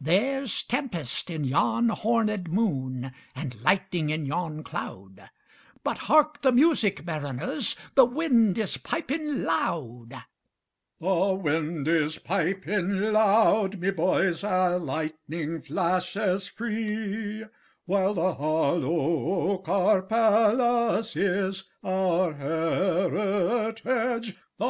There's 0.00 0.62
tempest 0.62 1.28
in 1.28 1.44
yon 1.44 1.88
hornèd 1.88 2.48
moon, 2.48 3.12
And 3.34 3.60
lightning 3.60 4.08
in 4.08 4.24
yon 4.24 4.64
cloud:But 4.64 5.98
hark 6.08 6.40
the 6.40 6.52
music, 6.52 7.04
mariners! 7.04 7.76
The 7.94 8.06
wind 8.06 8.56
is 8.56 8.78
piping 8.78 9.42
loud; 9.42 10.22
The 11.00 11.34
wind 11.34 11.86
is 11.86 12.16
piping 12.18 13.12
loud, 13.12 13.78
my 13.78 13.90
boys, 13.90 14.40
The 14.40 14.78
lightning 14.80 15.60
flashes 15.60 16.48
free—While 16.48 18.14
the 18.14 18.32
hollow 18.36 19.50
oak 19.54 19.68
our 19.68 20.00
palace 20.00 21.14
is, 21.14 21.64
Our 21.84 22.32
heritage 22.32 24.32
the 24.32 24.40
sea. 24.40 24.40